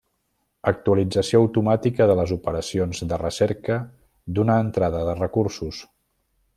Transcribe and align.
Actualització 0.69 1.41
automàtica 1.47 2.07
de 2.11 2.15
les 2.21 2.33
operacions 2.37 3.03
de 3.13 3.21
recerca 3.23 3.79
d'una 4.39 4.59
entrada 4.67 5.07
de 5.11 5.19
recursos. 5.25 5.85